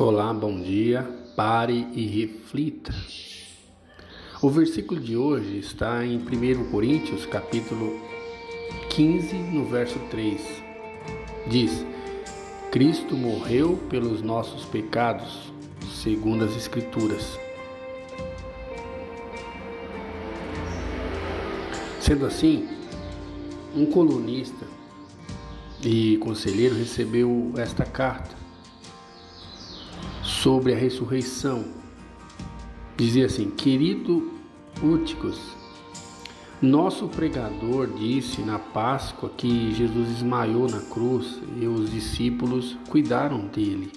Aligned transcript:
Olá, 0.00 0.32
bom 0.32 0.60
dia. 0.60 1.02
Pare 1.34 1.88
e 1.92 2.06
reflita. 2.06 2.94
O 4.40 4.48
versículo 4.48 5.00
de 5.00 5.16
hoje 5.16 5.58
está 5.58 6.06
em 6.06 6.18
1 6.18 6.70
Coríntios, 6.70 7.26
capítulo 7.26 7.98
15, 8.90 9.34
no 9.34 9.64
verso 9.64 9.98
3. 10.08 10.40
Diz: 11.48 11.84
Cristo 12.70 13.16
morreu 13.16 13.76
pelos 13.90 14.22
nossos 14.22 14.64
pecados, 14.66 15.52
segundo 15.92 16.44
as 16.44 16.56
Escrituras. 16.56 17.36
Sendo 22.00 22.24
assim, 22.24 22.68
um 23.74 23.84
colunista 23.86 24.64
e 25.82 26.18
conselheiro 26.18 26.76
recebeu 26.76 27.52
esta 27.56 27.84
carta 27.84 28.37
sobre 30.42 30.72
a 30.72 30.76
ressurreição. 30.76 31.64
Dizia 32.96 33.26
assim: 33.26 33.50
Querido 33.50 34.32
Úticos, 34.82 35.56
nosso 36.60 37.08
pregador 37.08 37.88
disse 37.88 38.42
na 38.42 38.58
Páscoa 38.58 39.30
que 39.36 39.72
Jesus 39.74 40.08
desmaiou 40.08 40.68
na 40.68 40.80
cruz 40.80 41.40
e 41.56 41.66
os 41.66 41.90
discípulos 41.90 42.76
cuidaram 42.88 43.46
dele 43.46 43.92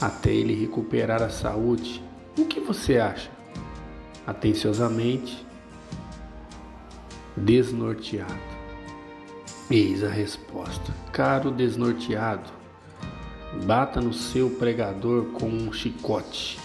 até 0.00 0.30
ele 0.30 0.54
recuperar 0.54 1.22
a 1.22 1.30
saúde. 1.30 2.02
O 2.38 2.44
que 2.44 2.60
você 2.60 2.98
acha? 2.98 3.30
Atenciosamente, 4.26 5.46
desnorteado. 7.36 8.56
Eis 9.70 10.04
a 10.04 10.08
resposta. 10.08 10.94
Caro 11.12 11.50
desnorteado, 11.50 12.50
Bata 13.64 14.00
no 14.00 14.12
seu 14.12 14.50
pregador 14.50 15.26
com 15.26 15.48
um 15.48 15.72
chicote 15.72 16.58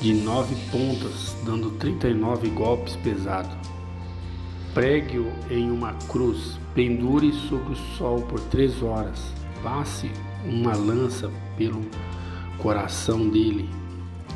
de 0.00 0.14
nove 0.14 0.54
pontas, 0.70 1.36
dando 1.44 1.70
39 1.72 2.50
golpes 2.50 2.94
pesados. 2.96 3.56
Pregue-o 4.72 5.26
em 5.50 5.70
uma 5.70 5.94
cruz, 6.08 6.58
pendure 6.74 7.32
sobre 7.32 7.72
o 7.72 7.76
sol 7.96 8.22
por 8.22 8.38
três 8.42 8.80
horas, 8.82 9.32
passe 9.62 10.10
uma 10.44 10.76
lança 10.76 11.30
pelo 11.56 11.80
coração 12.58 13.28
dele, 13.28 13.68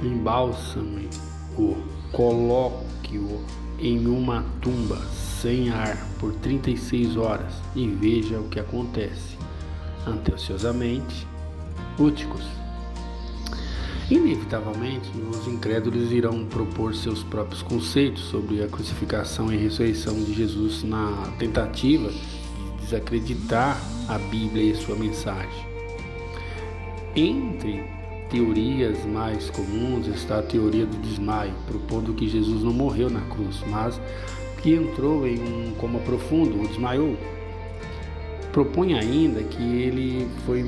embalsame-o, 0.02 1.76
coloque-o 2.10 3.44
em 3.78 4.06
uma 4.06 4.44
tumba 4.60 4.98
sem 5.40 5.70
ar 5.70 5.96
por 6.18 6.32
36 6.34 7.16
horas 7.16 7.52
e 7.76 7.86
veja 7.86 8.38
o 8.38 8.48
que 8.48 8.58
acontece. 8.58 9.36
Ansiosamente, 10.06 11.26
Inevitavelmente, 14.10 15.10
os 15.30 15.46
incrédulos 15.46 16.12
irão 16.12 16.44
propor 16.44 16.94
seus 16.94 17.22
próprios 17.22 17.62
conceitos 17.62 18.22
sobre 18.24 18.62
a 18.62 18.68
crucificação 18.68 19.52
e 19.52 19.56
ressurreição 19.56 20.14
de 20.22 20.34
Jesus 20.34 20.82
na 20.82 21.32
tentativa 21.38 22.10
de 22.10 22.82
desacreditar 22.82 23.80
a 24.08 24.18
Bíblia 24.18 24.72
e 24.72 24.74
sua 24.74 24.96
mensagem. 24.96 25.66
Entre 27.16 27.82
teorias 28.28 29.04
mais 29.06 29.48
comuns 29.50 30.06
está 30.06 30.40
a 30.40 30.42
teoria 30.42 30.84
do 30.84 30.96
desmaio, 30.98 31.54
propondo 31.66 32.12
que 32.14 32.28
Jesus 32.28 32.62
não 32.62 32.72
morreu 32.72 33.08
na 33.08 33.20
cruz, 33.22 33.62
mas 33.66 34.00
que 34.62 34.74
entrou 34.74 35.26
em 35.26 35.38
um 35.38 35.72
coma 35.74 35.98
profundo, 36.00 36.58
ou 36.58 36.66
desmaiou. 36.66 37.16
Propõe 38.52 38.92
ainda 38.92 39.42
que 39.42 39.62
ele 39.62 40.28
foi 40.44 40.62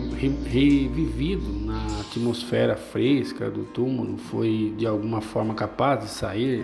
revivido 0.46 1.52
na 1.66 2.00
atmosfera 2.00 2.74
fresca 2.74 3.50
do 3.50 3.64
túmulo, 3.64 4.16
foi 4.16 4.74
de 4.78 4.86
alguma 4.86 5.20
forma 5.20 5.52
capaz 5.52 6.00
de 6.00 6.08
sair 6.08 6.62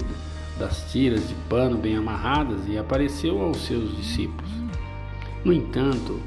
das 0.59 0.91
tiras 0.91 1.29
de 1.29 1.35
pano 1.49 1.77
bem 1.77 1.97
amarradas 1.97 2.61
e 2.67 2.79
apareceu 2.79 3.43
aos 3.43 3.67
seus 3.67 3.95
discípulos. 3.99 4.51
No 5.45 5.53
entanto, 5.53 6.19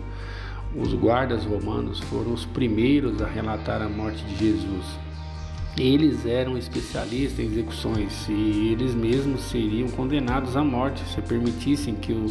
os 0.76 0.94
guardas 0.94 1.44
romanos 1.44 2.00
foram 2.00 2.32
os 2.32 2.46
primeiros 2.46 3.20
a 3.20 3.28
relatar 3.28 3.82
a 3.82 3.90
morte 3.90 4.24
de 4.26 4.36
Jesus. 4.36 4.86
Eles 5.78 6.24
eram 6.26 6.56
especialistas 6.56 7.40
em 7.40 7.48
execuções 7.48 8.28
e 8.30 8.70
eles 8.72 8.94
mesmos 8.94 9.42
seriam 9.42 9.88
condenados 9.90 10.56
à 10.56 10.64
morte 10.64 11.02
se 11.10 11.20
permitissem 11.22 11.96
que, 11.96 12.14
o, 12.14 12.28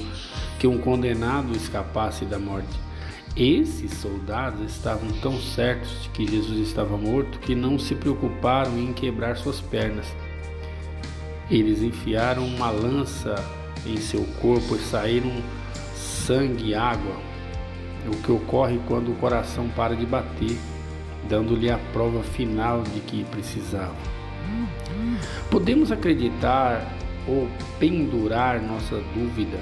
que 0.60 0.66
um 0.68 0.78
condenado 0.78 1.50
escapasse 1.56 2.24
da 2.24 2.38
morte. 2.38 2.78
Esses 3.36 3.94
soldados 3.94 4.70
estavam 4.70 5.10
tão 5.20 5.40
certos 5.40 6.02
de 6.02 6.10
que 6.10 6.26
Jesus 6.26 6.68
estava 6.68 6.96
morto 6.96 7.40
que 7.40 7.54
não 7.54 7.78
se 7.78 7.96
preocuparam 7.96 8.78
em 8.78 8.92
quebrar 8.92 9.36
suas 9.36 9.60
pernas. 9.60 10.06
Eles 11.50 11.82
enfiaram 11.82 12.46
uma 12.46 12.70
lança 12.70 13.34
em 13.84 13.96
seu 13.96 14.22
corpo 14.40 14.76
e 14.76 14.78
saíram 14.78 15.32
sangue 15.96 16.68
e 16.68 16.74
água, 16.74 17.16
o 18.06 18.16
que 18.22 18.30
ocorre 18.30 18.78
quando 18.86 19.10
o 19.10 19.16
coração 19.16 19.68
para 19.70 19.96
de 19.96 20.06
bater 20.06 20.56
dando-lhe 21.28 21.70
a 21.70 21.78
prova 21.92 22.22
final 22.22 22.82
de 22.82 23.00
que 23.00 23.24
precisava. 23.24 23.96
Podemos 25.50 25.92
acreditar 25.92 26.86
ou 27.26 27.48
pendurar 27.78 28.60
nossa 28.60 29.00
dúvida 29.14 29.60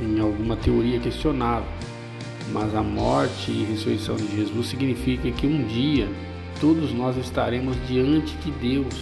em 0.00 0.20
alguma 0.20 0.56
teoria 0.56 1.00
questionável, 1.00 1.68
mas 2.52 2.74
a 2.74 2.82
morte 2.82 3.50
e 3.50 3.64
ressurreição 3.64 4.16
de 4.16 4.36
Jesus 4.36 4.68
significa 4.68 5.30
que 5.30 5.46
um 5.46 5.64
dia 5.64 6.08
todos 6.60 6.92
nós 6.92 7.16
estaremos 7.16 7.76
diante 7.86 8.36
de 8.36 8.50
Deus 8.52 8.94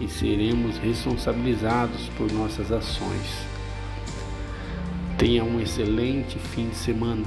e 0.00 0.08
seremos 0.08 0.78
responsabilizados 0.78 2.08
por 2.16 2.30
nossas 2.32 2.72
ações. 2.72 3.46
Tenha 5.18 5.44
um 5.44 5.60
excelente 5.60 6.38
fim 6.38 6.68
de 6.68 6.76
semana. 6.76 7.26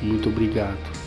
Muito 0.00 0.28
obrigado. 0.28 1.05